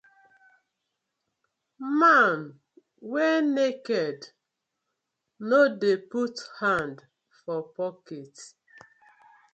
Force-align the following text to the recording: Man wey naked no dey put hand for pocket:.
Man 1.99 2.39
wey 3.11 3.35
naked 3.57 4.19
no 5.49 5.59
dey 5.81 5.97
put 6.13 6.35
hand 6.59 6.97
for 7.43 7.59
pocket:. 7.79 8.35